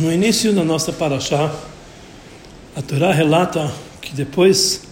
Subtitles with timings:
[0.00, 1.54] No início da nossa paraxá,
[2.74, 4.84] a Torá relata que depois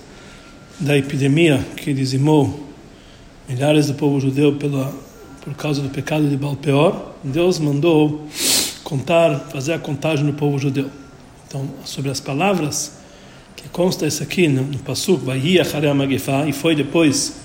[0.78, 2.68] da epidemia que dizimou
[3.48, 4.94] milhares do povo judeu pela,
[5.40, 8.26] por causa do pecado de Balpeor, Deus mandou
[8.84, 10.90] contar, fazer a contagem do povo judeu.
[11.46, 12.98] Então, sobre as palavras
[13.56, 15.22] que consta isso aqui no, no Passuk,
[16.46, 17.36] e foi depois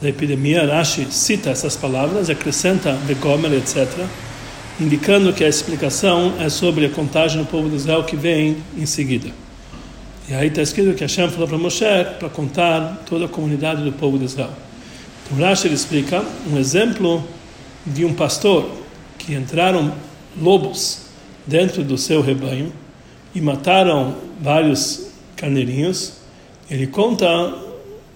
[0.00, 2.96] da epidemia, Rashi cita essas palavras, acrescenta
[3.56, 4.06] etc.,
[4.80, 8.86] indicando que a explicação é sobre a contagem do povo de Israel que vem em
[8.86, 9.30] seguida.
[10.28, 11.84] E aí está escrito que Hashem falou para Moshe
[12.18, 14.52] para contar toda a comunidade do povo de Israel.
[15.24, 17.24] Então Rashi explica um exemplo
[17.84, 18.70] de um pastor
[19.18, 19.92] que entraram
[20.40, 21.06] lobos
[21.46, 22.72] dentro do seu rebanho
[23.34, 26.18] e mataram vários carneirinhos.
[26.70, 27.54] Ele conta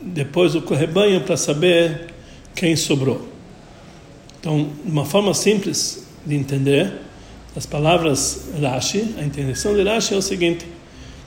[0.01, 2.13] depois o rebanho para saber
[2.55, 3.29] quem sobrou.
[4.39, 6.93] Então, de uma forma simples, de entender
[7.57, 10.67] as palavras Rashi, a intenção de Rashi é o seguinte: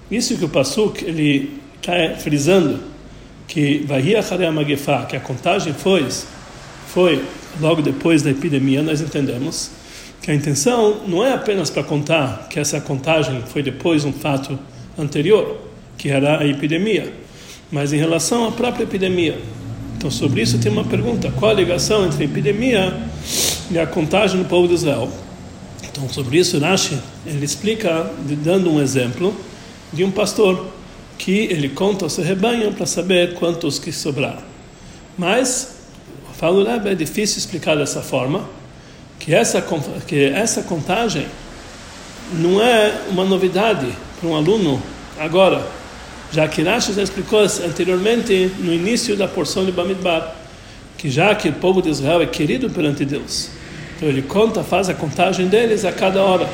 [0.10, 2.80] isso que o Pasuk ele está frisando
[3.48, 4.02] que vai
[5.08, 6.08] que a contagem foi
[6.88, 7.24] foi
[7.60, 9.72] logo depois da epidemia, nós entendemos
[10.22, 14.58] que a intenção não é apenas para contar que essa contagem foi depois um fato
[14.98, 15.58] anterior,
[15.98, 17.14] que era a epidemia,
[17.72, 19.38] mas em relação à própria epidemia.
[19.98, 22.98] Então, sobre isso tem uma pergunta: qual a ligação entre a epidemia
[23.70, 25.10] e a contagem do povo de Israel.
[25.84, 28.12] Então, sobre isso, Rashi ele explica,
[28.44, 29.36] dando um exemplo
[29.92, 30.68] de um pastor
[31.18, 34.44] que ele conta o seu rebanho para saber quantos que sobraram.
[35.18, 35.78] Mas,
[36.34, 38.48] falo Rebbe, é difícil explicar dessa forma,
[39.20, 39.64] que essa,
[40.06, 41.26] que essa contagem
[42.34, 43.88] não é uma novidade
[44.20, 44.82] para um aluno
[45.18, 45.66] agora,
[46.32, 50.36] já que Rashi já explicou anteriormente no início da porção de Bamidbar
[50.98, 53.50] que já que o povo de Israel é querido perante Deus,
[53.96, 56.50] então ele conta, faz a contagem deles a cada hora.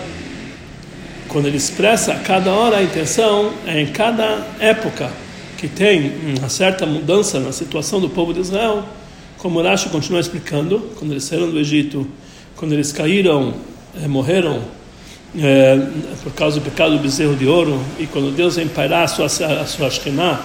[1.27, 5.11] Quando ele expressa a cada hora a intenção, é em cada época
[5.57, 8.83] que tem uma certa mudança na situação do povo de Israel,
[9.37, 12.07] como Rashi continua explicando, quando eles saíram do Egito,
[12.55, 13.53] quando eles caíram,
[13.99, 14.61] eh, morreram
[15.37, 15.79] eh,
[16.23, 19.65] por causa do pecado do bezerro de ouro, e quando Deus empairar a sua, a
[19.65, 20.39] sua Shekhinah,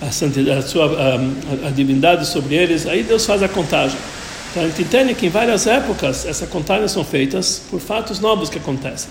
[0.00, 3.98] a, santidade, a sua a, a, divindade sobre eles, aí Deus faz a contagem.
[4.50, 8.48] Então a gente entende que em várias épocas essas contagens são feitas por fatos novos
[8.48, 9.10] que acontecem.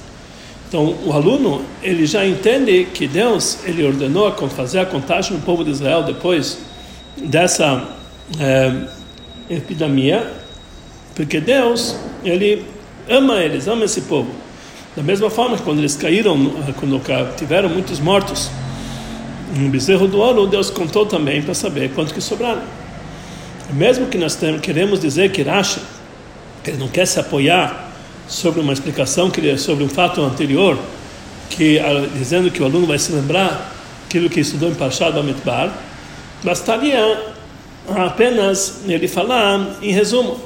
[0.68, 5.64] Então o aluno ele já entende que Deus ele ordenou fazer a contagem do povo
[5.64, 6.60] de Israel depois
[7.18, 7.90] dessa
[8.40, 8.88] é,
[9.50, 10.32] epidemia,
[11.16, 12.66] porque Deus ele
[13.10, 14.30] ama eles, ama esse povo.
[14.96, 16.38] Da mesma forma que quando eles caíram,
[16.80, 17.02] quando
[17.36, 18.50] tiveram muitos mortos
[19.56, 22.64] um bezerro do ouro, Deus contou também para saber quanto que sobraram.
[23.72, 25.80] Mesmo que nós queremos dizer que Rashi
[26.66, 27.92] ele não quer se apoiar
[28.28, 30.78] sobre uma explicação que sobre um fato anterior,
[31.50, 31.80] que
[32.18, 33.74] dizendo que o aluno vai se lembrar
[34.06, 35.74] aquilo que estudou em Parshat Bamidbar,
[36.44, 37.34] bastaria
[37.96, 40.40] apenas ele falar em resumo.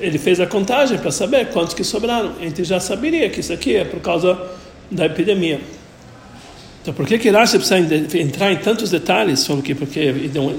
[0.00, 2.32] Ele fez a contagem para saber quantos que sobraram.
[2.40, 4.36] A gente já saberia que isso aqui é por causa
[4.90, 5.60] da epidemia.
[6.84, 7.78] Então, por que que Rashi precisa
[8.18, 10.12] entrar em tantos detalhes sobre que porque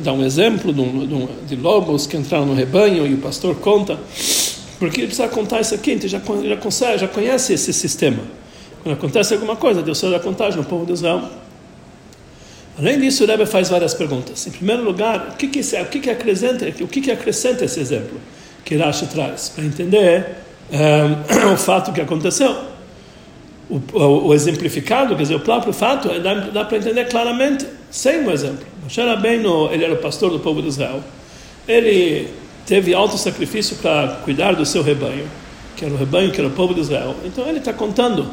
[0.03, 3.95] dá um exemplo de, um, de lobos que entraram no rebanho e o pastor conta?
[4.79, 8.23] Porque ele precisa contar isso aqui, então já, já, consegue, já conhece esse sistema.
[8.81, 11.29] Quando acontece alguma coisa, Deus faz a contagem no povo de Israel.
[12.79, 14.47] Além disso, o Rebbe faz várias perguntas.
[14.47, 17.79] Em primeiro lugar, o que, que, o que, que, acrescenta, o que, que acrescenta esse
[17.79, 18.19] exemplo
[18.63, 19.49] que Rashi traz?
[19.49, 20.25] Para entender
[20.71, 22.73] um, o fato que aconteceu
[23.69, 28.21] o, o, o, exemplificado, quer dizer, o próprio fato, dá, dá para entender claramente, sem
[28.21, 28.65] um exemplo.
[28.83, 31.03] Moshe Rabbeinu, ele era o pastor do povo de Israel.
[31.67, 32.29] Ele
[32.65, 35.25] teve alto sacrifício para cuidar do seu rebanho,
[35.75, 37.15] que era o rebanho, que era o povo de Israel.
[37.25, 38.27] Então ele está contando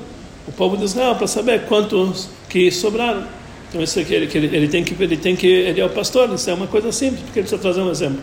[0.46, 3.24] o povo de Israel para saber quantos que sobraram.
[3.68, 6.30] Então isso aqui, ele, ele, ele, tem que, ele tem que, ele é o pastor,
[6.34, 8.20] isso é uma coisa simples, porque ele precisa trazer um exemplo.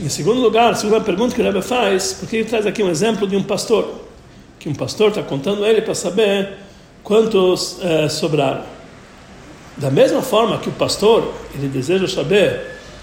[0.00, 2.90] Em segundo lugar, a segunda pergunta que o Rebbe faz, porque ele traz aqui um
[2.90, 4.02] exemplo de um pastor
[4.62, 6.50] que um pastor está contando ele para saber
[7.02, 8.62] quantos é, sobraram.
[9.76, 12.60] Da mesma forma que o pastor ele deseja saber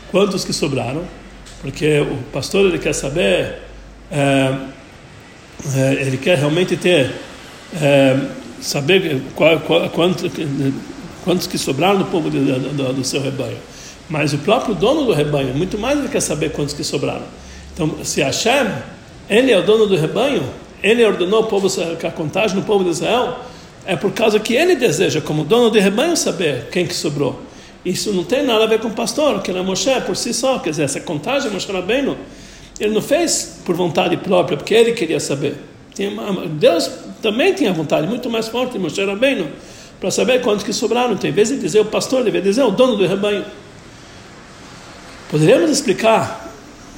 [0.09, 1.03] quantos que sobraram,
[1.61, 3.57] porque o pastor ele quer saber,
[4.09, 4.55] é,
[5.75, 7.11] é, ele quer realmente ter
[8.61, 10.31] saber qual, qual, quanto,
[11.25, 13.57] quantos que sobraram do povo de, do, do seu rebanho.
[14.09, 17.25] Mas o próprio dono do rebanho, muito mais ele quer saber quantos que sobraram.
[17.73, 18.65] Então, se Hashem,
[19.29, 20.43] ele é o dono do rebanho,
[20.81, 23.39] ele ordenou o povo, a contagem do povo de Israel,
[23.85, 27.41] é por causa que ele deseja, como dono de rebanho, saber quem que sobrou.
[27.83, 30.59] Isso não tem nada a ver com o pastor, que era Moshe por si só.
[30.59, 32.17] Quer dizer, essa contagem, Moshe Rabbeinu,
[32.79, 35.55] ele não fez por vontade própria, porque ele queria saber.
[36.51, 36.89] Deus
[37.21, 39.47] também tinha vontade muito mais forte de Moshe Rabbeinu
[39.99, 41.13] para saber quantos que sobraram.
[41.13, 43.43] Então, em vez de dizer o pastor, devia dizer o dono do rebanho.
[45.29, 46.48] Poderíamos explicar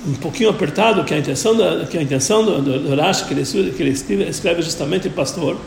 [0.07, 3.33] um pouquinho apertado que a intenção da, que a intenção do, do, do Rashi que
[3.33, 5.57] ele, que ele escreve, escreve justamente pastor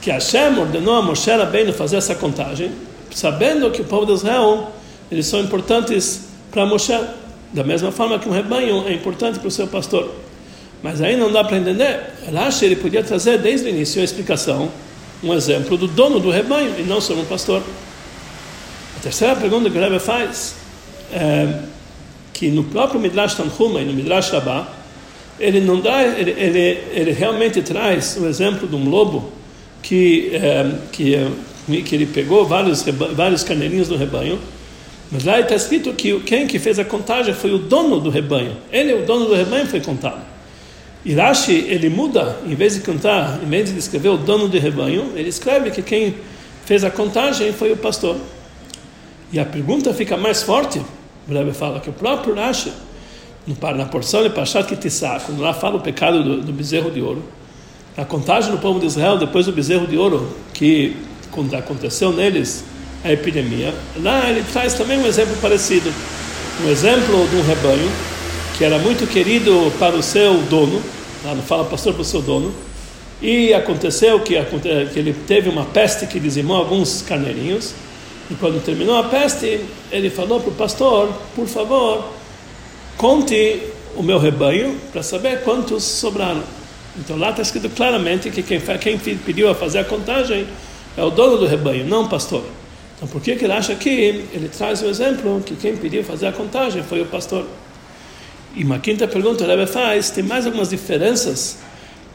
[0.00, 2.70] que Hashem ordenou a Moshe Rabbeinu fazer essa contagem
[3.10, 4.72] sabendo que o povo de Israel
[5.10, 6.92] eles são importantes para Moshe
[7.52, 10.10] da mesma forma que um rebanho é importante para o seu pastor.
[10.82, 12.12] Mas aí não dá para entender.
[12.32, 14.70] Rashi ele podia trazer desde o início a explicação
[15.22, 17.62] um exemplo do dono do rebanho e não só um pastor.
[18.96, 20.54] A terceira pergunta que o Rebbe faz
[21.12, 21.48] é
[22.38, 24.68] que no próprio Midrash Tanhuma e no Midrash Rabbah,
[25.40, 29.32] ele não dá, ele, ele, ele realmente traz o exemplo de um lobo
[29.82, 31.28] que, é, que, é,
[31.82, 34.38] que ele pegou vários, vários carneirinhos do rebanho,
[35.10, 38.56] mas lá está escrito que quem que fez a contagem foi o dono do rebanho.
[38.70, 40.20] Ele, o dono do rebanho, foi contado.
[41.04, 44.58] E Rashi, ele muda, em vez de contar, em vez de escrever o dono do
[44.60, 46.14] rebanho, ele escreve que quem
[46.64, 48.16] fez a contagem foi o pastor.
[49.32, 50.80] E a pergunta fica mais forte,
[51.28, 52.72] o Rebbe fala que o próprio Rashi,
[53.76, 57.22] na porção de Pashat Kitissá, quando lá fala o pecado do, do, bezerro de ouro,
[57.96, 60.96] a contagem do povo de Israel depois do bezerro de ouro, que
[61.30, 62.64] quando aconteceu neles
[63.04, 65.92] a epidemia, lá ele traz também um exemplo parecido.
[66.64, 67.90] Um exemplo de um rebanho
[68.56, 70.82] que era muito querido para o seu dono,
[71.24, 72.52] lá não fala pastor para o seu dono,
[73.20, 74.34] e aconteceu que,
[74.92, 77.74] que ele teve uma peste que dizimou alguns carneirinhos,
[78.30, 79.60] e quando terminou a peste,
[79.90, 82.12] ele falou para o pastor: por favor,
[82.96, 83.62] conte
[83.96, 86.42] o meu rebanho para saber quantos sobraram.
[86.98, 90.46] Então lá está escrito claramente que quem, quem pediu a fazer a contagem
[90.96, 92.44] é o dono do rebanho, não o pastor.
[92.96, 96.26] Então por que, que ele acha que ele traz o exemplo que quem pediu fazer
[96.26, 97.46] a contagem foi o pastor?
[98.54, 101.58] E uma quinta pergunta o Rebbe faz: tem mais algumas diferenças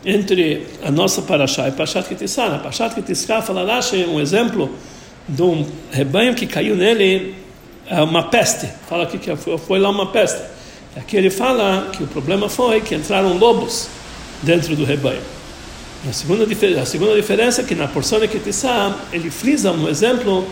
[0.05, 2.49] entre a nossa Parashá e Parashat Kitissá?
[2.49, 4.69] Na Parashat Kitissá fala Rashi um exemplo
[5.39, 7.35] um rebanho que caiu nele
[7.87, 8.67] é, uma peste.
[8.87, 10.41] Fala aqui que foi lá uma peste.
[10.95, 13.87] Aqui ele fala que o problema foi que entraram lobos
[14.41, 15.21] dentro do rebanho.
[16.07, 16.45] A segunda,
[16.81, 20.45] a segunda diferença é que na porção de Kitissá, ele frisa um exemplo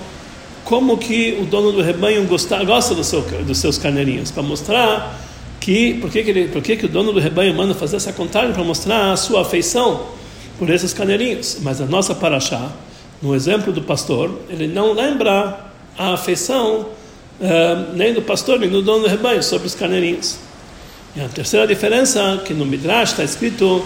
[0.63, 5.19] como que o dono do rebanho gosta, gosta do seu, dos seus carneirinhos, para mostrar
[5.59, 8.13] que, por que, que, ele, por que, que o dono do rebanho manda fazer essa
[8.13, 10.07] contagem, para mostrar a sua afeição
[10.57, 11.57] por esses carneirinhos.
[11.61, 12.71] Mas a nossa paraxá,
[13.21, 15.59] no exemplo do pastor, ele não lembra
[15.97, 16.87] a afeição
[17.39, 20.39] uh, nem do pastor nem do dono do rebanho sobre os carneirinhos.
[21.15, 23.85] E a terceira diferença é que no Midrash está escrito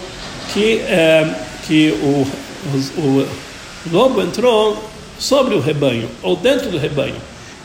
[0.54, 2.28] que uh, que o,
[3.02, 3.28] o,
[3.92, 4.78] lobo entrou
[5.18, 7.16] sobre o rebanho ou dentro do rebanho.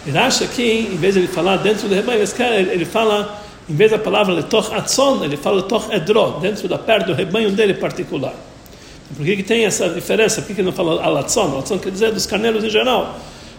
[0.07, 3.75] Ele acha que, em vez de ele falar dentro do rebanho, ele, ele fala, em
[3.75, 7.75] vez da palavra letoch atzon, ele fala letoch edro, dentro da perna do rebanho dele
[7.75, 8.35] particular.
[9.17, 10.41] Por que, que tem essa diferença?
[10.41, 11.53] Por que, que não fala alatzon?
[11.53, 13.19] Alatzon quer dizer dos carneiros em geral.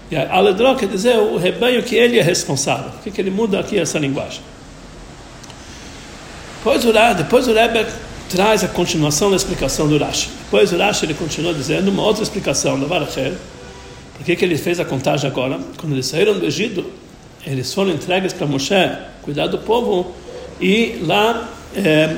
[0.09, 2.91] E aledró quer dizer o rebanho que ele é responsável.
[2.91, 4.41] Por que, que ele muda aqui essa linguagem?
[6.57, 7.85] Depois o, depois o Rebbe
[8.29, 10.29] traz a continuação da explicação do Rashi.
[10.45, 13.33] Depois o Rashi ele continua dizendo uma outra explicação da Baracher.
[14.15, 15.59] Por que, que ele fez a contagem agora?
[15.77, 16.85] Quando eles saíram do Egito,
[17.45, 18.75] eles foram entregues para Moshe
[19.23, 20.13] cuidar do povo
[20.59, 22.17] e lá é,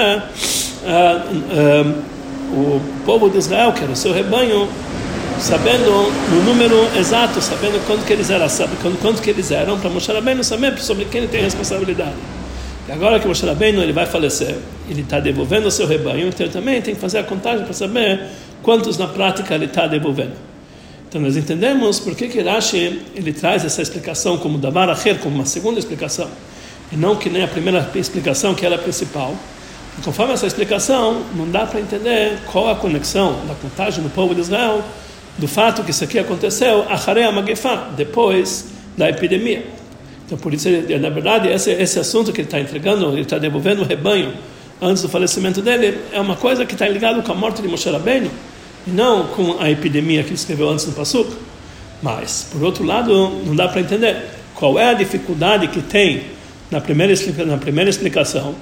[0.89, 2.03] uh,
[2.51, 4.67] o povo de Israel, que era o seu rebanho,
[5.39, 9.79] sabendo o número exato, sabendo quanto que eles eram, sabe, quanto, quanto que eles eram,
[9.79, 12.15] para Moshe Rabbeinu saber sobre quem ele tem responsabilidade.
[12.87, 14.56] E agora que Moshe Rabbeinu ele vai falecer,
[14.89, 17.73] ele está devolvendo o seu rebanho, então ele também tem que fazer a contagem para
[17.73, 18.21] saber
[18.63, 20.33] quantos na prática ele está devolvendo.
[21.07, 25.35] Então nós entendemos por que que Rashi ele traz essa explicação como Davar Acher, como
[25.35, 26.27] uma segunda explicação
[26.91, 29.35] e não que nem a primeira explicação que era a principal.
[29.97, 34.33] E conforme essa explicação, não dá para entender qual a conexão da contagem do povo
[34.33, 34.83] de Israel
[35.37, 38.65] do fato que isso aqui aconteceu a Magefá, depois
[38.97, 39.65] da epidemia.
[40.25, 40.67] Então, por isso,
[40.99, 44.33] na verdade, esse, esse assunto que ele está entregando, ele está devolvendo o rebanho
[44.81, 47.89] antes do falecimento dele, é uma coisa que está ligada com a morte de Moshe
[47.89, 48.29] Rabbeinu,
[48.85, 51.35] e não com a epidemia que ele escreveu antes no Passuca.
[52.01, 54.17] Mas, por outro lado, não dá para entender
[54.53, 56.23] qual é a dificuldade que tem
[56.69, 57.14] na primeira,
[57.45, 58.56] na primeira explicação,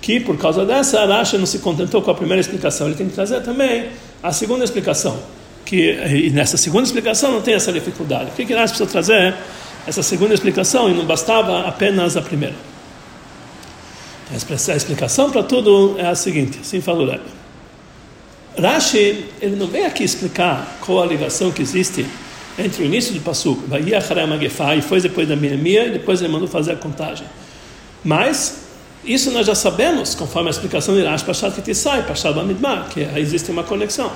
[0.00, 3.14] que por causa dessa, Aracha não se contentou com a primeira explicação, ele tem que
[3.14, 3.88] trazer também
[4.22, 5.18] a segunda explicação.
[5.64, 8.30] Que, e nessa segunda explicação não tem essa dificuldade.
[8.30, 9.34] O que, que Aracha precisa trazer?
[9.86, 12.54] Essa segunda explicação e não bastava apenas a primeira.
[14.30, 17.40] A explicação para tudo é a seguinte, assim falou Rebbe.
[18.58, 22.06] Rashi, ele não vem aqui explicar qual a ligação que existe
[22.58, 23.62] entre o início do Passuk,
[24.76, 27.26] e foi depois da Minemia, e depois ele mandou fazer a contagem.
[28.04, 28.60] Mas
[29.04, 33.50] Isso nós já sabemos, conforme a explicação de Rashi Pashat Kitissai, Pashat Bamidbar, que existe
[33.50, 34.12] uma conexão.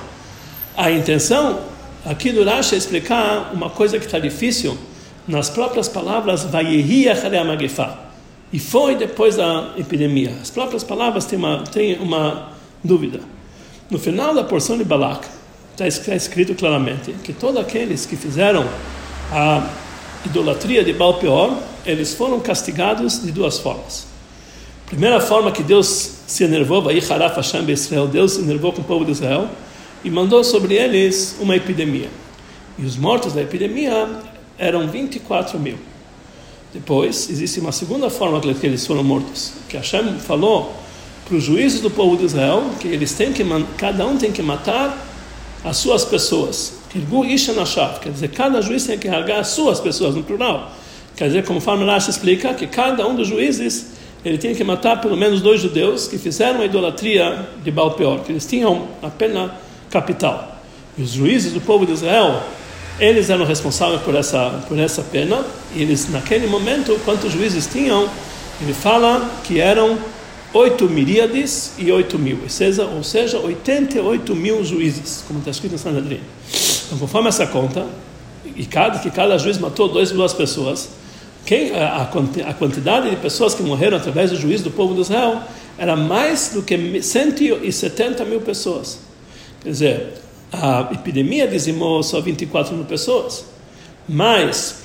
[0.77, 1.59] A intenção
[2.05, 4.77] aqui do Rashi é explicar uma coisa que está difícil
[5.27, 7.07] nas próprias palavras Vayehi.
[8.53, 10.35] E foi depois da epidemia.
[10.39, 12.49] As próprias palavras têm uma, têm uma
[12.83, 13.21] dúvida.
[13.89, 15.27] No final da porção de Balak,
[15.71, 18.67] está escrito claramente que todos aqueles que fizeram
[19.31, 19.67] a
[20.23, 24.07] idolatria de Baal Peor, eles foram castigados de duas formas.
[24.85, 29.49] Primeira forma que Deus se enervou, Israel, Deus se enervou com o povo de Israel
[30.03, 32.09] e mandou sobre eles uma epidemia.
[32.77, 34.07] E os mortos da epidemia
[34.57, 35.77] eram 24 mil.
[36.73, 40.75] Depois, existe uma segunda forma que eles foram mortos, que Hashem falou
[41.25, 43.43] para os juízes do povo de Israel que eles têm que
[43.77, 44.95] cada um tem que matar
[45.63, 46.73] as suas pessoas.
[46.89, 50.71] Quer dizer, cada juiz tem que largar as suas pessoas, no plural.
[51.15, 53.93] Quer dizer, conforme Rashi explica, que cada um dos juízes
[54.23, 58.21] ele tinha que matar pelo menos dois judeus que fizeram a idolatria de Baal Peor,
[58.21, 59.55] que eles tinham a pena
[59.89, 60.61] capital.
[60.97, 62.41] E os juízes do povo de Israel,
[62.99, 65.45] eles eram responsáveis por essa, por essa pena,
[65.75, 68.09] e eles, naquele momento, quantos juízes tinham?
[68.61, 69.97] Ele fala que eram
[70.53, 75.75] oito miríades e oito mil, ou seja, ou seja, 88 mil juízes, como está escrito
[75.75, 76.21] em Sanhedrin.
[76.85, 77.85] Então, conforme essa conta,
[78.55, 80.89] e cada, que cada juiz matou duas, duas pessoas,
[81.45, 82.09] quem, a,
[82.47, 85.41] a quantidade de pessoas que morreram através do juízo do povo de Israel
[85.77, 88.99] era mais do que 170 mil pessoas.
[89.61, 90.13] Quer dizer,
[90.51, 93.45] a epidemia dizimou só 24 mil pessoas,
[94.07, 94.83] mas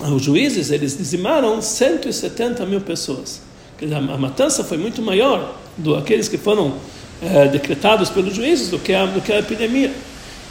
[0.00, 3.42] os juízes eles dizimaram 170 mil pessoas.
[3.82, 6.74] A matança foi muito maior do aqueles que foram
[7.20, 9.92] é, decretados pelos juízes do que, a, do que a epidemia.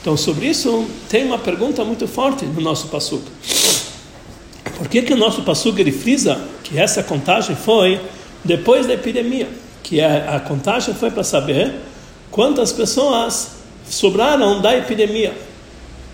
[0.01, 3.31] Então, sobre isso, tem uma pergunta muito forte no nosso passuca.
[4.82, 8.02] Por que, que o nosso passuca ele frisa que essa contagem foi
[8.44, 9.48] depois da epidemia?
[9.84, 11.76] Que a, a contagem foi para saber
[12.32, 13.58] quantas pessoas
[13.88, 15.34] sobraram da epidemia.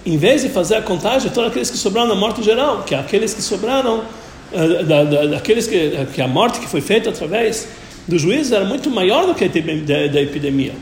[0.06, 3.00] Em vez de fazer a contagem, todos aqueles que sobraram na morte geral, que é
[3.00, 4.04] aqueles que sobraram
[4.52, 7.70] eh, da, da, daqueles que, que a morte que foi feita através
[8.06, 10.74] do juízo era muito maior do que a da, da epidemia.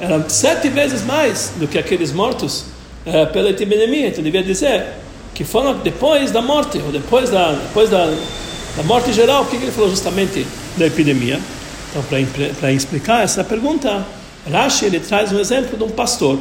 [0.00, 2.64] Era sete vezes mais do que aqueles mortos
[3.06, 4.08] é, pela epidemia.
[4.08, 4.84] Então devia dizer
[5.34, 8.06] que foram depois da morte, ou depois da, depois da,
[8.76, 9.44] da morte geral.
[9.44, 10.46] Por que ele falou justamente
[10.76, 11.40] da epidemia?
[11.90, 12.04] Então,
[12.60, 14.06] para explicar essa pergunta,
[14.50, 16.38] Rashi ele traz um exemplo de um pastor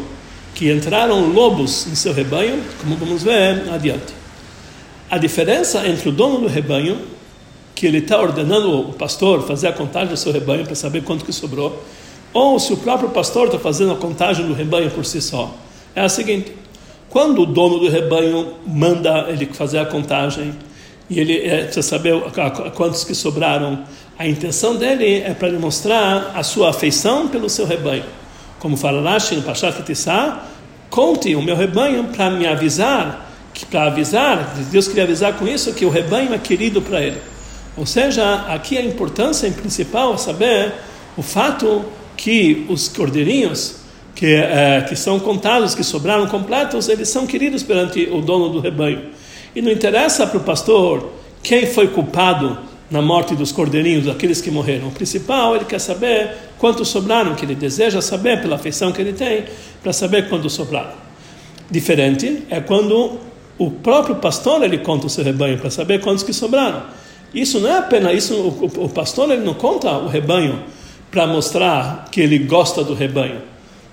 [0.53, 4.13] que entraram lobos em seu rebanho, como vamos ver adiante.
[5.09, 6.99] A diferença entre o dono do rebanho,
[7.73, 11.25] que ele está ordenando o pastor fazer a contagem do seu rebanho para saber quanto
[11.25, 11.83] que sobrou,
[12.33, 15.55] ou se o próprio pastor está fazendo a contagem do rebanho por si só,
[15.95, 16.53] é a seguinte:
[17.09, 20.53] quando o dono do rebanho manda ele fazer a contagem
[21.09, 22.21] e ele é, precisa saber
[22.75, 23.83] quantos que sobraram,
[24.17, 28.03] a intenção dele é para demonstrar a sua afeição pelo seu rebanho.
[28.59, 29.75] Como fala Rashi no Pashat
[30.89, 33.29] conte o meu rebanho para me avisar
[33.65, 37.17] para avisar, Deus queria avisar com isso que o rebanho é querido para ele.
[37.75, 40.73] Ou seja, aqui a importância principal é saber
[41.17, 41.85] o fato
[42.15, 43.77] que os cordeirinhos
[44.19, 48.59] que, é, que são contados, que sobraram completos, eles são queridos perante o dono do
[48.59, 49.01] rebanho.
[49.55, 51.09] E não interessa para o pastor
[51.41, 52.57] quem foi culpado
[52.91, 54.89] na morte dos cordeirinhos, aqueles que morreram.
[54.89, 59.13] O principal, ele quer saber quantos sobraram, que ele deseja saber pela afeição que ele
[59.13, 59.45] tem,
[59.81, 60.91] para saber quantos sobraram.
[61.71, 63.19] Diferente é quando
[63.57, 66.83] o próprio pastor ele conta o seu rebanho para saber quantos que sobraram.
[67.33, 68.35] Isso não é apenas isso.
[68.35, 70.61] O, o pastor ele não conta o rebanho
[71.09, 73.47] para mostrar que ele gosta do rebanho,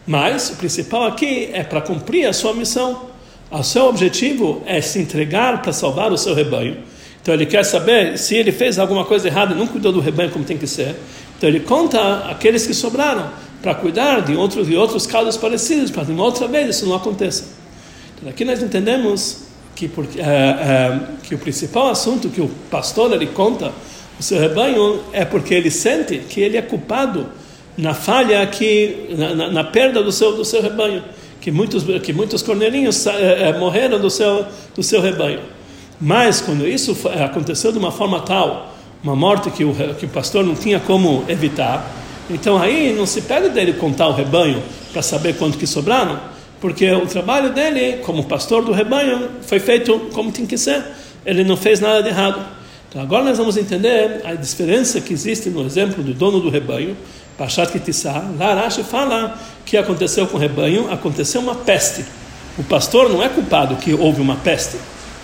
[0.07, 3.07] mas o principal aqui é para cumprir a sua missão.
[3.51, 6.79] O seu objetivo é se entregar para salvar o seu rebanho.
[7.21, 10.31] Então ele quer saber se ele fez alguma coisa errada e não cuidou do rebanho
[10.31, 10.95] como tem que ser.
[11.37, 16.05] Então ele conta aqueles que sobraram para cuidar de outros de outros casos parecidos para
[16.05, 17.49] que outra vez isso não aconteça.
[18.17, 23.13] Então aqui nós entendemos que, porque, é, é, que o principal assunto que o pastor
[23.13, 23.73] ele conta
[24.19, 27.29] o seu rebanho é porque ele sente que ele é culpado
[27.77, 31.03] na falha que na, na, na perda do seu do seu rebanho
[31.41, 35.41] que muitos que muitos cornelinhos é, morreram do seu do seu rebanho
[36.01, 40.45] mas quando isso aconteceu de uma forma tal uma morte que o que o pastor
[40.45, 41.95] não tinha como evitar
[42.31, 46.91] então aí não se pede dele contar o rebanho para saber quanto que sobraram porque
[46.91, 50.83] o trabalho dele, como pastor do rebanho, foi feito como tem que ser.
[51.25, 52.45] Ele não fez nada de errado.
[52.89, 56.97] Então agora nós vamos entender a diferença que existe no exemplo do dono do rebanho,
[57.37, 58.25] Pashat Kitissá.
[58.39, 62.05] Lá Rashi fala que aconteceu com o rebanho, aconteceu uma peste.
[62.59, 64.79] O pastor não é culpado que houve uma peste.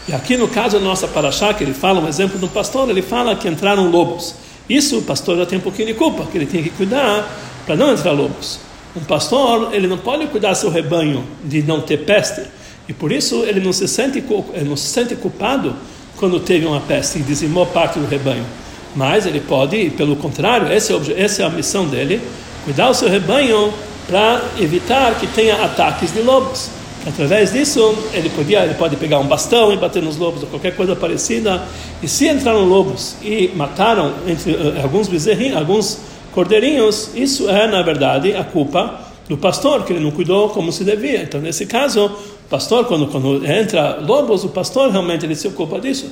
[0.07, 3.03] E aqui no caso da nossa Paraxá, que ele fala um exemplo do pastor, ele
[3.03, 4.35] fala que entraram lobos.
[4.69, 7.29] Isso o pastor já tem um pouquinho de culpa, que ele tem que cuidar
[7.65, 8.59] para não entrar lobos.
[8.95, 12.43] Um pastor, ele não pode cuidar seu rebanho de não ter peste,
[12.89, 14.23] e por isso ele não se sente,
[14.67, 15.75] não se sente culpado
[16.17, 18.45] quando teve uma peste e dizimou parte do rebanho.
[18.95, 22.21] Mas ele pode, pelo contrário, essa é, essa é a missão dele,
[22.65, 23.73] cuidar do seu rebanho
[24.07, 26.71] para evitar que tenha ataques de lobos.
[27.07, 30.77] Através disso, ele, podia, ele pode pegar um bastão e bater nos lobos ou qualquer
[30.77, 31.63] coisa parecida.
[32.01, 35.99] E se entraram lobos e mataram entre, uh, alguns bezerrinhos, alguns
[36.33, 40.85] cordeirinhos, isso é, na verdade, a culpa do pastor, que ele não cuidou como se
[40.85, 41.23] devia.
[41.23, 45.81] Então, nesse caso, o pastor, quando, quando entra lobos, o pastor realmente ele se ocupa
[45.81, 46.11] disso.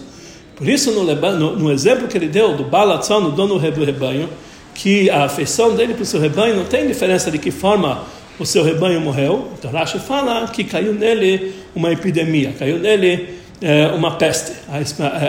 [0.61, 4.29] Por isso, no, no, no exemplo que ele deu do Balatzon, no dono do rebanho,
[4.75, 8.03] que a afeição dele para o seu rebanho não tem diferença de que forma
[8.39, 9.49] o seu rebanho morreu.
[9.59, 14.53] Então Rashi fala que caiu nele uma epidemia, caiu nele é, uma peste.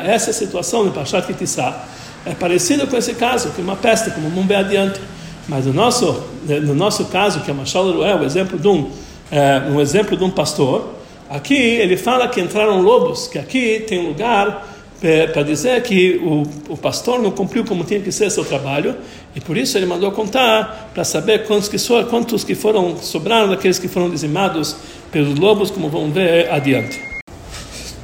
[0.06, 1.82] Essa situação no Pashat Kitissá
[2.26, 5.00] é parecida com esse caso, que uma peste, como vamos ver adiante.
[5.48, 8.92] Mas no nosso, no nosso caso, que é Mashal é o exemplo de um,
[9.32, 10.94] é, um exemplo de um pastor,
[11.30, 16.22] aqui ele fala que entraram lobos, que aqui tem um lugar é, para dizer que
[16.24, 18.96] o, o pastor não cumpriu como tinha que ser seu trabalho
[19.36, 23.50] e por isso ele mandou contar para saber quantos que, so, quantos que foram sobraram
[23.50, 24.76] daqueles que foram dizimados
[25.12, 27.02] pelos lobos, como vão ver adiante.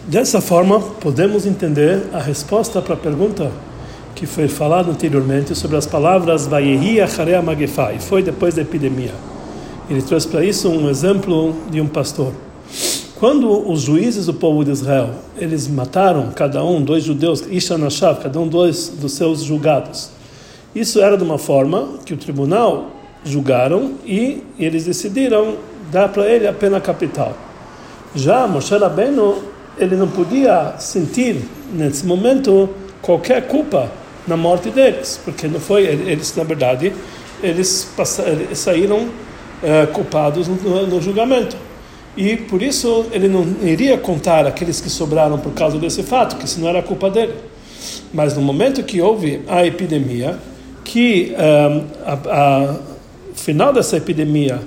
[0.07, 3.51] Dessa forma, podemos entender a resposta para a pergunta
[4.15, 9.13] que foi falada anteriormente sobre as palavras Vayehi Acharea Magefá, e foi depois da epidemia.
[9.87, 12.33] Ele trouxe para isso um exemplo de um pastor.
[13.19, 15.09] Quando os juízes do povo de Israel,
[15.39, 20.11] eles mataram cada um, dois judeus, Ishanashav, cada um dois dos seus julgados.
[20.75, 22.91] Isso era de uma forma que o tribunal
[23.25, 25.55] julgaram e eles decidiram
[25.91, 27.35] dar para ele a pena capital.
[28.13, 29.41] Já Moshe Rabbeinu,
[29.79, 31.41] ele não podia sentir
[31.73, 32.69] nesse momento
[33.01, 33.89] qualquer culpa
[34.27, 36.93] na morte deles, porque não foi eles na verdade
[37.41, 39.07] eles, passaram, saíram
[39.63, 41.57] é, culpados no, no julgamento.
[42.17, 46.45] E por isso ele não iria contar aqueles que sobraram por causa desse fato, que
[46.45, 47.35] isso não era culpa dele.
[48.11, 50.39] Mas no momento que houve a epidemia,
[50.83, 52.75] que um, a, a,
[53.35, 54.59] final dessa epidemia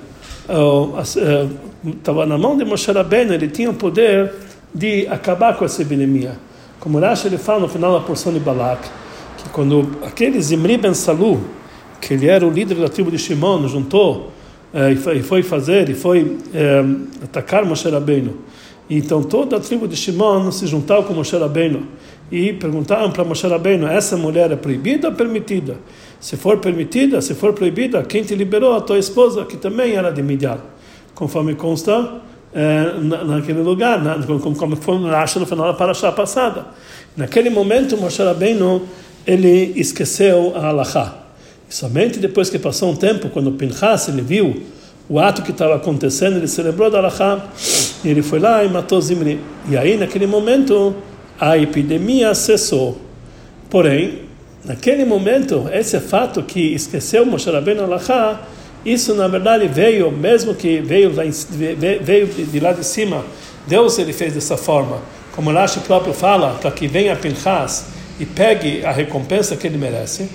[1.83, 4.31] estava uh, uh, na mão de Moshe Rabbeinu, ele tinha o poder
[4.73, 6.37] de acabar com essa epidemia.
[6.79, 8.87] Como Rashi ele fala no final da porção de Balak,
[9.37, 11.41] que quando aquele Zimri ben Salu,
[11.99, 14.31] que ele era o líder da tribo de Shimon, juntou
[14.73, 16.83] e foi fazer, e foi é,
[17.23, 18.37] atacar Moshe Rabbeinu.
[18.89, 21.87] Então toda a tribo de Shimon se juntou com Moshe Rabbeinu
[22.31, 25.77] e perguntaram para Moshe Rabbeinu, essa mulher é proibida ou permitida?
[26.19, 28.75] Se for permitida, se for proibida, quem te liberou?
[28.75, 30.59] A tua esposa, que também era de Midian.
[31.13, 32.21] Conforme consta
[32.53, 32.93] é,
[33.25, 36.67] naquele lugar, na, como, como foi acha no final da paraxá passada.
[37.17, 38.83] Naquele momento, Moshe Rabbeinu,
[39.25, 41.20] ele esqueceu a Halachá.
[41.71, 44.61] Somente depois que passou um tempo, quando Pinchas ele viu
[45.07, 47.47] o ato que estava acontecendo, ele se lembrou da Alahá,
[48.03, 49.39] e ele foi lá e matou Zimri.
[49.69, 50.93] E aí, naquele momento,
[51.39, 52.99] a epidemia cessou.
[53.69, 54.23] Porém,
[54.65, 58.41] naquele momento, esse fato que esqueceu Moshe Rabbeinu Alahá,
[58.85, 63.23] isso na verdade veio, mesmo que veio, veio de lá de cima,
[63.65, 64.97] Deus ele fez dessa forma.
[65.33, 67.85] Como Rashi próprio fala, para que venha Pinchas
[68.19, 70.27] e pegue a recompensa que ele merece.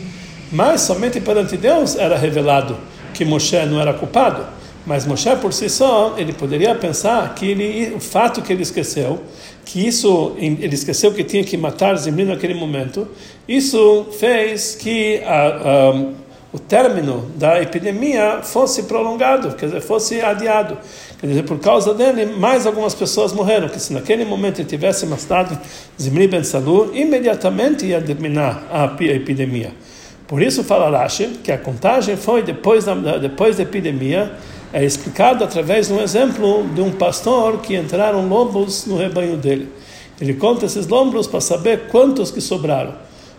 [0.57, 2.79] Mas somente perante Deus era revelado
[3.13, 4.43] que Moshe não era culpado.
[4.87, 9.21] Mas Moshe por si só, ele poderia pensar que ele, o fato que ele esqueceu,
[9.67, 13.07] que isso, ele esqueceu que tinha que matar Zimri naquele momento,
[13.47, 15.91] isso fez que a, a,
[16.55, 20.79] o término da epidemia fosse prolongado, quer dizer, fosse adiado.
[21.21, 25.05] Quer dizer, por causa dele, mais algumas pessoas morreram, que se naquele momento ele tivesse
[25.05, 25.59] matado
[26.01, 29.73] Zimri Ben Salu, imediatamente ia terminar a epidemia.
[30.27, 34.33] Por isso fala Rashi que a contagem foi depois da, depois da epidemia,
[34.73, 39.69] é explicado através de um exemplo de um pastor que entraram lobos no rebanho dele.
[40.21, 42.95] Ele conta esses lobos para saber quantos que sobraram.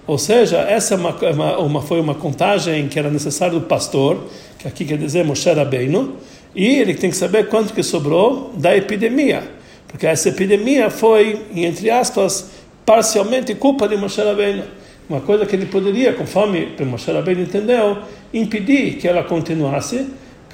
[0.06, 4.23] Ou seja, essa é uma, uma, uma, foi uma contagem que era necessária do pastor,
[4.58, 6.13] que aqui quer dizer Moshe Rabbeinu,
[6.56, 9.43] e ele tem que saber quanto que sobrou da epidemia.
[9.89, 12.52] Porque essa epidemia foi, entre aspas,
[12.86, 14.63] parcialmente culpa de Moshe Rabbeinu
[15.10, 18.00] uma coisa que ele poderia, conforme Moshe Rabbeinu entendeu,
[18.34, 20.06] impedir que ela continuasse.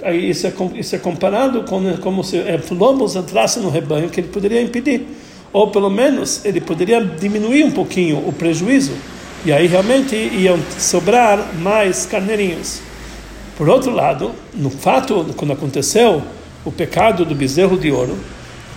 [0.04, 4.20] Aí isso é, isso é comparado com como se é, lobos entrassem no rebanho, que
[4.20, 5.08] ele poderia impedir.
[5.52, 8.94] Ou pelo menos ele poderia diminuir um pouquinho o prejuízo.
[9.46, 12.80] E aí realmente iam sobrar mais carneirinhos.
[13.58, 16.22] Por outro lado, no fato, quando aconteceu
[16.64, 18.18] o pecado do bezerro de ouro,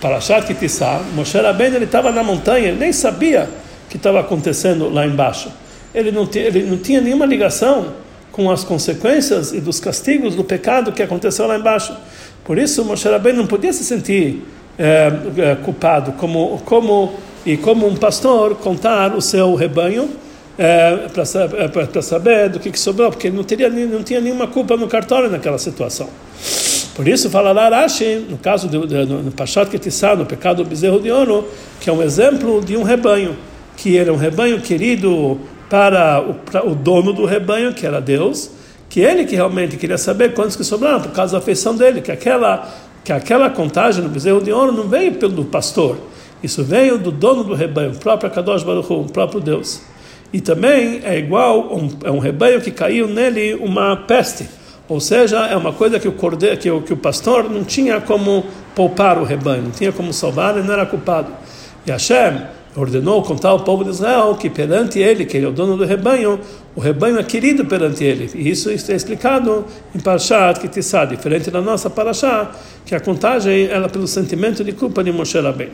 [0.01, 3.49] para achar que Tissá, Moshe Rabbeinu ele estava na montanha, ele nem sabia
[3.89, 5.49] que estava acontecendo lá embaixo.
[5.93, 7.93] Ele não, ele não tinha nenhuma ligação
[8.31, 11.95] com as consequências e dos castigos do pecado que aconteceu lá embaixo.
[12.43, 14.43] Por isso, Moshe Rabbeinu não podia se sentir
[14.77, 17.13] é, é, culpado como, como,
[17.45, 20.09] e como um pastor contar o seu rebanho
[20.57, 24.77] é, para saber do que, que sobrou, porque ele não, teria, não tinha nenhuma culpa
[24.77, 26.09] no cartório naquela situação.
[26.95, 30.69] Por isso, fala lá Rashi, no caso do, do, no Pashat Ketissá, no pecado do
[30.69, 31.47] bezerro de ouro,
[31.79, 33.35] que é um exemplo de um rebanho,
[33.75, 38.51] que era um rebanho querido para o, para o dono do rebanho, que era Deus,
[38.89, 42.11] que ele que realmente queria saber quantos que sobraram, por causa da afeição dele, que
[42.11, 42.67] aquela,
[43.03, 45.97] que aquela contagem no bezerro de ouro não veio pelo pastor,
[46.41, 49.81] isso veio do dono do rebanho, o próprio Kadosh Baruch Hu, o próprio Deus.
[50.31, 54.47] E também é igual, um, é um rebanho que caiu nele uma peste,
[54.87, 57.99] ou seja, é uma coisa que o, cordeiro, que o, que o pastor não tinha
[57.99, 61.31] como poupar o rebanho, não tinha como salvar, ele não era culpado.
[61.85, 62.41] E Hashem
[62.75, 65.85] ordenou contar ao povo de Israel que perante ele, que ele é o dono do
[65.85, 66.39] rebanho,
[66.75, 68.29] o rebanho é querido perante ele.
[68.35, 72.51] E isso, é explicado em Parashat Kitissá, diferente da nossa Parashá,
[72.85, 75.73] que a contagem ela é pelo sentimento de culpa de Moshe Rabbeinu.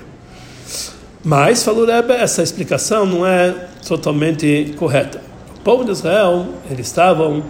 [1.23, 5.21] Mas, falou Rebbe, essa explicação não é totalmente correta.
[5.58, 7.43] O povo de Israel, eles estavam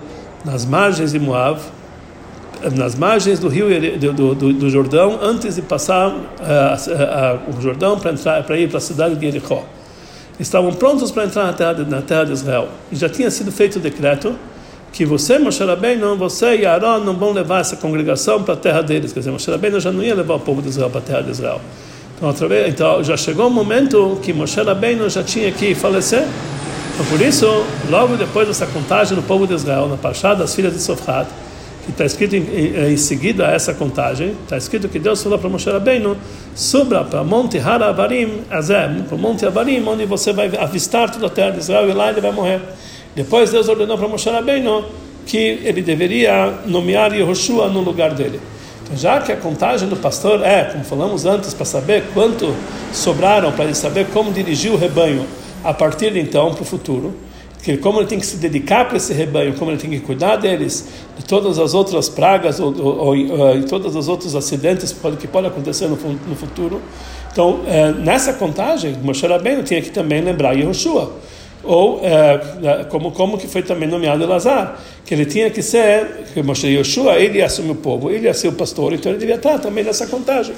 [0.45, 1.59] nas margens de Moab,
[2.71, 3.67] nas margens do rio
[3.99, 8.57] do, do, do Jordão antes de passar uh, uh, uh, o Jordão para entrar para
[8.57, 9.63] ir para a cidade de Jericó.
[10.39, 12.67] Estavam prontos para entrar na terra, na terra de Israel.
[12.91, 14.35] E já tinha sido feito o decreto
[14.91, 18.81] que você, Moshe Rabbeinu, você e Aaron não vão levar essa congregação para a terra
[18.81, 19.11] deles.
[19.11, 21.21] Quer dizer, Moshe Rabbeinu já não ia levar o povo de Israel para a terra
[21.21, 21.61] de Israel.
[22.15, 26.25] Então, outra vez, então já chegou o momento que Moshe Rabbeinu já tinha que falecer.
[26.93, 27.45] Então, por isso,
[27.89, 31.27] logo depois dessa contagem do povo de Israel, na Parshá das filhas de Sofrat,
[31.85, 35.37] que está escrito em, em, em, seguida a essa contagem, está escrito que Deus falou
[35.37, 36.15] para Moshe Rabbeinu,
[36.55, 41.51] suba para Monte Haravarim, para o Monte Avarim, onde você vai avistar toda a terra
[41.51, 42.61] de Israel e lá ele vai morrer.
[43.15, 44.85] Depois Deus ordenou para Moshe Rabbeinu
[45.25, 48.39] que ele deveria nomear Yehoshua no lugar dele.
[48.83, 52.53] Então, já que a contagem do pastor é, como falamos antes, para saber quanto
[52.91, 55.25] sobraram, para ele saber como dirigir o rebanho
[55.63, 57.13] a partir de então para o futuro,
[57.63, 60.35] que como ele tem que se dedicar para esse rebanho, como ele tem que cuidar
[60.35, 60.85] deles,
[61.17, 65.17] de todas as outras pragas ou, ou, ou, ou todos os outros acidentes que podem,
[65.17, 66.81] que podem acontecer no, no futuro.
[67.31, 71.13] Então, é, nessa contagem, Moshe Rabbeinu tinha que também lembrar Yehoshua.
[71.63, 76.43] Ou, é, como, como que foi também nomeado Elazar, que ele tinha que ser, que
[76.43, 79.35] Moshe Yoshua, ele ia assumir o povo, ele ia ser o pastor, então ele devia
[79.35, 80.53] estar também nessa contagem.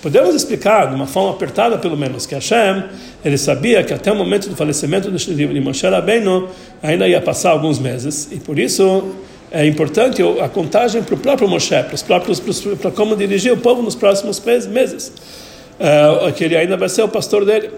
[0.00, 2.84] Podemos explicar, de uma forma apertada pelo menos, que Hashem,
[3.24, 6.48] ele sabia que até o momento do falecimento de Moshe Rabbeinu
[6.82, 9.12] ainda ia passar alguns meses, e por isso
[9.50, 12.40] é importante a contagem para o próprio Moshe, para, os próprios,
[12.80, 15.12] para como dirigir o povo nos próximos meses,
[15.80, 17.70] uh, que ele ainda vai ser o pastor dele.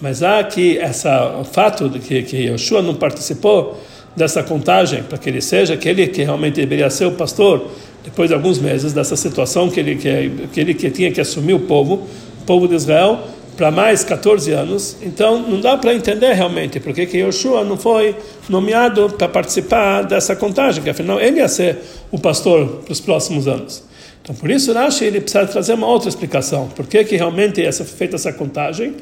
[0.00, 3.80] Mas há que essa, o fato de que, que Yoshua não participou
[4.16, 7.70] dessa contagem, para que ele seja aquele que realmente deveria ser o pastor,
[8.02, 11.52] depois de alguns meses dessa situação que ele que, que ele que tinha que assumir
[11.52, 12.06] o povo,
[12.40, 13.20] o povo de Israel,
[13.56, 14.96] para mais 14 anos.
[15.02, 18.14] Então não dá para entender realmente porque que Yoshua não foi
[18.48, 21.78] nomeado para participar dessa contagem, que afinal ele ia ser
[22.10, 23.82] o pastor para os próximos anos.
[24.22, 27.84] Então por isso Rashi ele precisa trazer uma outra explicação, por que que realmente essa
[27.84, 28.94] feita essa contagem,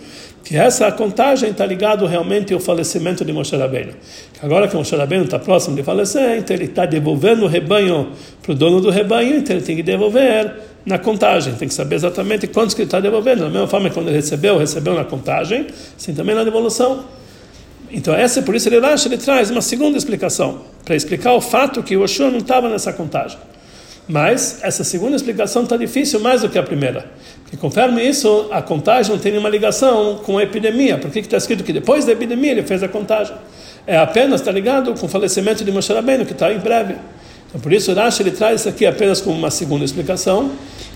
[0.45, 3.95] que essa contagem está ligado realmente ao falecimento de Moshe Rabbeinu.
[4.43, 8.53] Agora que Moshe Rabbeinu está próximo de falecer, então ele está devolvendo o rebanho para
[8.53, 10.55] o dono do rebanho, então ele tem que devolver
[10.85, 13.41] na contagem, tem que saber exatamente quantos que ele está devolvendo.
[13.41, 17.07] Da mesma forma que quando ele recebeu, recebeu na contagem, assim também na devolução.
[17.91, 21.83] Então essa, por isso ele acha, ele traz uma segunda explicação, para explicar o fato
[21.83, 23.39] que o Oshua não estava nessa contagem.
[24.07, 27.07] Mas essa segunda explicação está difícil mais do que a primeira.
[27.43, 30.99] Porque conforme isso, a contagem não tem nenhuma ligação com a epidemia.
[30.99, 33.35] Por que está escrito que depois da epidemia ele fez a contagem?
[33.87, 36.97] É apenas, está ligado com o falecimento de Moshe Rabbeinu, que está em breve.
[37.49, 40.51] Então, por isso, Rashi ele traz isso aqui apenas como uma segunda explicação.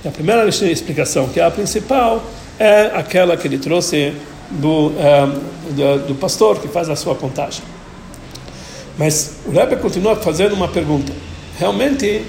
[0.05, 2.23] E a primeira explicação, que é a principal,
[2.59, 4.13] é aquela que ele trouxe
[4.51, 5.27] do, é,
[5.73, 7.63] do, do, pastor que faz a sua contagem.
[8.99, 11.13] Mas o Rebbe continua fazendo uma pergunta.
[11.59, 12.25] Realmente,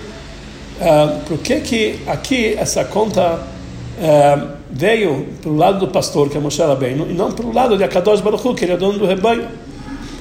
[0.79, 6.37] uh, por que que aqui essa conta uh, veio para o lado do pastor, que
[6.37, 8.77] é Moshe Rabbeinu, e não para o lado de Akadosh Baruch Hu, que ele é
[8.77, 9.47] dono do rebanho?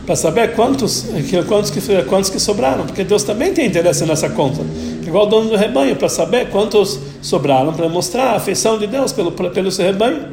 [0.07, 1.07] Para saber quantos,
[1.47, 4.63] quantos, que, quantos que sobraram, porque Deus também tem interesse nessa conta.
[5.07, 9.13] Igual o dono do rebanho, para saber quantos sobraram, para mostrar a afeição de Deus
[9.13, 10.29] pelo, pelo seu rebanho.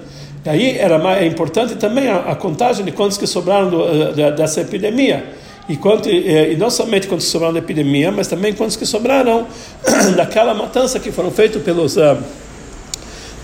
[0.45, 3.83] E aí era mais, é importante também a, a contagem de quantos que sobraram do,
[4.17, 5.25] eh, dessa epidemia
[5.67, 9.47] e, quanto, e não somente quantos sobraram da epidemia, mas também quantos que sobraram
[10.15, 12.17] daquela matança que foram feitos pelos, uh,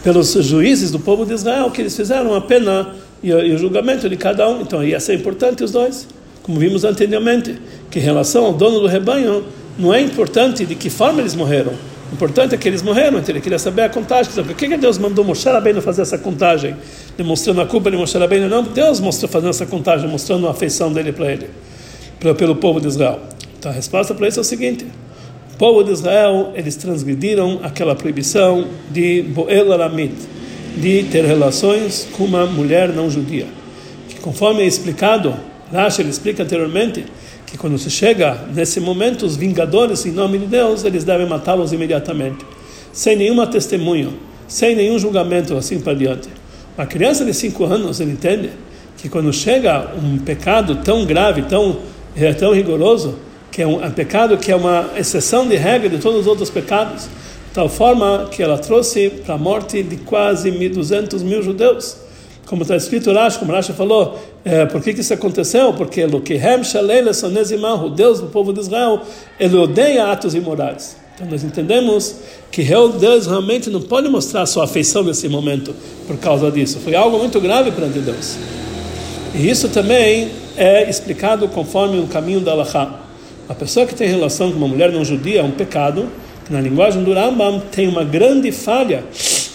[0.04, 4.08] pelos juízes do povo de Israel, que eles fizeram a pena e, e, o julgamento
[4.08, 4.62] de cada um.
[4.62, 6.08] Então ia ser importante os dois.
[6.44, 9.44] como vimos anteriormente, que em relação ao dono do rebanho,
[9.78, 11.74] não é importante de que forma eles morreram.
[12.12, 14.32] O importante é que eles morreram, então ele queria saber a contagem.
[14.32, 16.76] Por que, que Deus mandou Moshe Rabbeinu fazer essa contagem?
[17.18, 18.50] Demonstrando a culpa de Moshe Rabbeinu?
[18.50, 21.50] Não, Deus mostrou fazendo essa contagem, mostrando a afeição dele para ele,
[22.38, 23.20] pelo povo de Israel.
[23.58, 24.86] Então a resposta para isso é o seguinte:
[25.54, 30.16] o povo de Israel, eles transgrediram aquela proibição de Boel Aramit,
[30.78, 33.48] de ter relações com uma mulher não judia.
[34.08, 35.34] Que conforme é explicado,
[35.72, 37.06] Rashi explica anteriormente,
[37.46, 41.74] que quando se chega nesse momento, os vingadores, em nome de Deus, eles devem matá-los
[41.74, 42.46] imediatamente,
[42.94, 44.14] sem nenhuma testemunho,
[44.48, 46.30] sem nenhum julgamento, assim para diante.
[46.78, 48.50] Uma criança de 5 anos, ele entende
[48.98, 51.80] que quando chega um pecado tão grave, tão,
[52.16, 53.16] é, tão rigoroso,
[53.52, 56.50] que é um, um pecado que é uma exceção de regra de todos os outros
[56.50, 61.98] pecados, de tal forma que ela trouxe para a morte de quase 1.200 mil judeus
[62.52, 65.72] como está escrito Rashi, como Rashi falou, é, por que, que isso aconteceu?
[65.72, 66.06] Porque
[67.86, 69.04] o Deus do povo de Israel,
[69.40, 70.98] ele odeia atos imorais.
[71.16, 72.18] Então nós entendemos
[72.52, 72.62] que
[73.00, 75.74] Deus realmente não pode mostrar sua afeição nesse momento
[76.06, 76.80] por causa disso.
[76.84, 78.36] Foi algo muito grave perante Deus.
[79.34, 83.02] E isso também é explicado conforme o caminho da Allahá.
[83.48, 86.08] A pessoa que tem relação com uma mulher não judia é um pecado,
[86.46, 89.04] que na linguagem do Rambam tem uma grande falha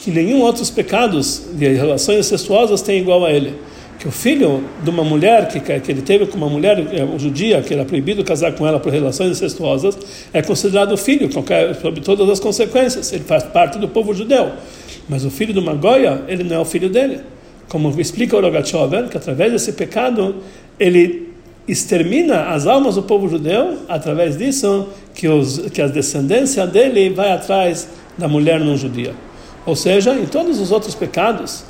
[0.07, 3.55] que nenhum outros pecados de relações incestuosas tem igual a ele.
[3.99, 7.61] Que o filho de uma mulher que, que ele teve com uma mulher é, judia,
[7.61, 9.99] que era proibido casar com ela por relações incestuosas,
[10.33, 13.13] é considerado filho, sob todas as consequências.
[13.13, 14.53] Ele faz parte do povo judeu.
[15.09, 17.21] Mas o filho de uma goia, ele não é o filho dele.
[17.69, 20.37] Como explica o Rogachover, que através desse pecado,
[20.79, 21.27] ele
[21.67, 27.33] extermina as almas do povo judeu, através disso, que, os, que a descendência dele vai
[27.33, 29.15] atrás da mulher não judia.
[29.65, 31.65] Ou seja, em todos os outros pecados,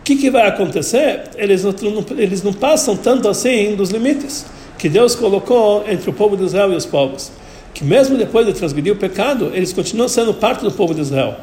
[0.00, 1.22] o que, que vai acontecer?
[1.36, 1.74] Eles não,
[2.16, 4.46] eles não passam tanto assim dos limites
[4.78, 7.30] que Deus colocou entre o povo de Israel e os povos.
[7.74, 11.36] Que mesmo depois de transgredir o pecado, eles continuam sendo parte do povo de Israel.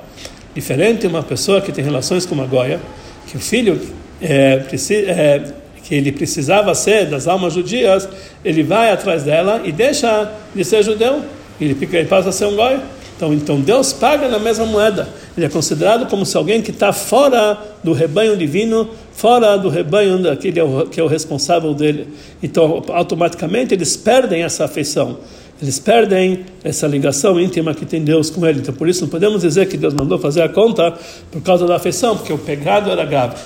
[0.53, 2.79] Diferente uma pessoa que tem relações com uma goia,
[3.27, 3.79] que o filho
[4.21, 5.53] é, precisa, é,
[5.89, 8.07] que ele precisava ser das almas judias,
[8.45, 11.23] ele vai atrás dela e deixa de ser judeu.
[11.59, 12.79] Ele, ele passa a ser um goia.
[13.17, 15.09] Então, então Deus paga na mesma moeda.
[15.35, 20.19] Ele é considerado como se alguém que está fora do rebanho divino, fora do rebanho
[20.19, 22.07] daquele é que é o responsável dele.
[22.43, 25.17] Então, automaticamente eles perdem essa afeição.
[25.59, 28.59] Eles perdem essa ligação íntima que tem Deus com ele.
[28.59, 30.93] Então, por isso não podemos dizer que Deus mandou fazer a conta
[31.31, 33.37] por causa da afeição, porque o pecado era grave.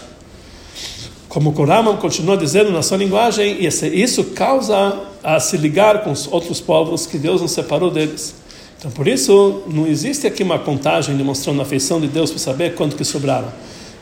[1.33, 6.31] Como o Koraman continua dizendo na sua linguagem, isso causa a se ligar com os
[6.31, 8.35] outros povos que Deus nos separou deles.
[8.77, 12.75] Então, por isso, não existe aqui uma contagem demonstrando a afeição de Deus para saber
[12.75, 13.47] quanto que sobraram.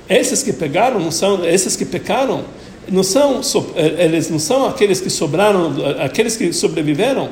[0.10, 2.44] Esses que pegaram, não são, esses que pecaram,
[2.90, 3.40] não são,
[3.78, 7.30] eh, eles não são aqueles que sobraram, aqueles que sobreviveram,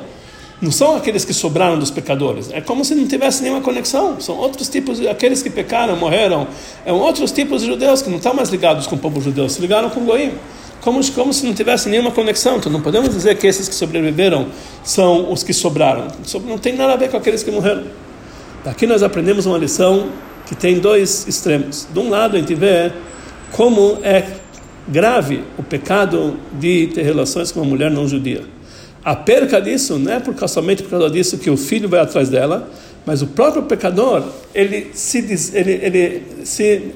[0.60, 2.50] não são aqueles que sobraram dos pecadores.
[2.52, 4.20] É como se não tivesse nenhuma conexão.
[4.20, 6.46] São outros tipos, aqueles que pecaram, morreram,
[6.84, 9.60] são outros tipos de judeus que não estão mais ligados com o povo judeu, se
[9.60, 10.32] ligaram com o Goim
[10.80, 12.56] como, como se não tivesse nenhuma conexão.
[12.56, 14.48] Então não podemos dizer que esses que sobreviveram
[14.82, 16.08] são os que sobraram.
[16.44, 17.84] Não tem nada a ver com aqueles que morreram.
[18.64, 20.08] Aqui nós aprendemos uma lição
[20.46, 21.86] que tem dois extremos.
[21.92, 22.92] De um lado a gente vê
[23.52, 24.24] como é
[24.88, 28.42] grave o pecado de ter relações com uma mulher não judia.
[29.04, 32.00] A perca disso não é por causa, somente por causa disso que o filho vai
[32.00, 32.68] atrás dela,
[33.06, 36.92] mas o próprio pecador ele se, des, ele, ele se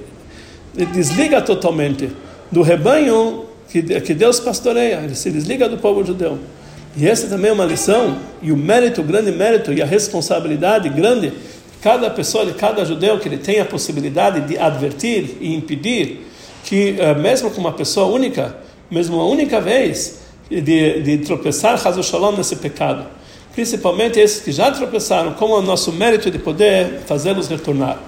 [0.93, 2.11] desliga totalmente
[2.51, 6.39] do rebanho que, que Deus pastoreia, ele se desliga do povo judeu.
[6.97, 10.89] E essa também é uma lição, e o mérito, o grande mérito e a responsabilidade
[10.91, 15.55] grande de cada pessoa, de cada judeu, que ele tem a possibilidade de advertir e
[15.55, 16.25] impedir
[16.63, 18.57] que, eh, mesmo com uma pessoa única,
[18.91, 23.07] mesmo uma única vez, de, de tropeçar, Hazu Shalom, nesse pecado.
[23.53, 27.99] Principalmente esses que já tropeçaram, como o nosso mérito de poder fazê-los retornar.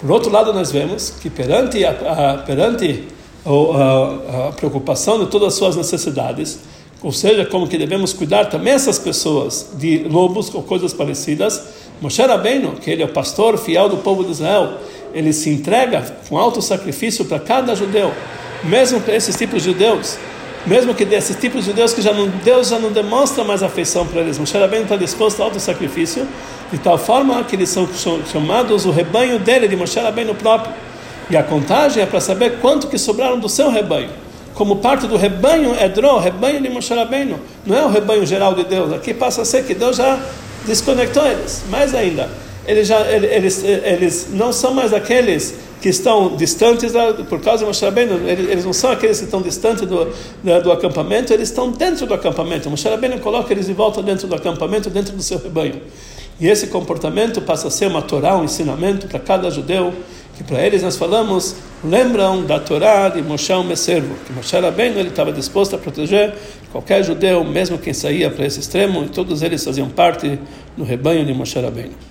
[0.00, 3.04] Por outro lado, nós vemos que perante a, a perante
[3.44, 6.60] a, a preocupação de todas as suas necessidades,
[7.02, 11.62] ou seja, como que devemos cuidar também essas pessoas de lobos ou coisas parecidas.
[12.00, 14.78] Moshe Rabbeinu, que ele é o pastor fiel do povo de Israel,
[15.12, 18.12] ele se entrega com alto sacrifício para cada judeu,
[18.64, 20.16] mesmo para esses tipos de judeus,
[20.66, 24.06] mesmo que desses tipos de judeus que já não, Deus já não demonstra mais afeição
[24.06, 24.38] para eles.
[24.38, 26.26] Moshe Rabbeinu está disposto a alto sacrifício,
[26.70, 27.88] de tal forma que eles são
[28.30, 30.74] chamados o rebanho dele, de Moshe Rabbeinu próprio.
[31.30, 34.10] E a contagem é para saber quanto que sobraram do seu rebanho.
[34.54, 37.38] Como parte do rebanho Edró, rebanho de Moshe Rabbeinu.
[37.64, 38.92] Não é o rebanho geral de Deus.
[38.92, 40.18] Aqui passa a ser que Deus já
[40.66, 41.64] desconectou eles.
[41.70, 42.28] Mais ainda,
[42.66, 47.66] eles, já, eles, eles não são mais aqueles que estão distantes da, por causa de
[47.66, 51.48] Moshe Rabbeinu, eles, eles, não são aqueles que estão distantes do, do, do, acampamento, eles
[51.48, 52.68] estão dentro do acampamento.
[52.68, 55.80] Moshe Rabbeinu coloca eles de volta dentro do acampamento, dentro do seu rebanho.
[56.40, 59.92] E esse comportamento passa a ser uma Torá, um ensinamento para cada judeu,
[60.36, 65.08] que para eles nós falamos, lembram da Torá de Moshe Messervo, que Moshe Rabbeinu ele
[65.08, 66.34] estava disposto a proteger
[66.70, 70.38] qualquer judeu, mesmo quem saía para esse extremo, e todos eles faziam parte
[70.76, 72.08] do rebanho de Moshe Rabbeinu.